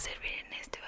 servir 0.00 0.44
en 0.46 0.52
este 0.54 0.78